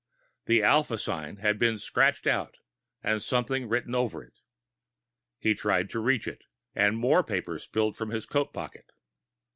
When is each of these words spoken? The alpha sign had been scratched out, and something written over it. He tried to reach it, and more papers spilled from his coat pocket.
The 0.47 0.63
alpha 0.63 0.97
sign 0.97 1.35
had 1.35 1.59
been 1.59 1.77
scratched 1.77 2.25
out, 2.25 2.57
and 3.03 3.21
something 3.21 3.69
written 3.69 3.93
over 3.93 4.23
it. 4.23 4.33
He 5.37 5.53
tried 5.53 5.91
to 5.91 5.99
reach 5.99 6.27
it, 6.27 6.45
and 6.73 6.97
more 6.97 7.23
papers 7.23 7.61
spilled 7.65 7.95
from 7.95 8.09
his 8.09 8.25
coat 8.25 8.51
pocket. 8.51 8.93